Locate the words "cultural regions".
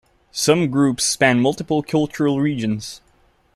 1.83-3.01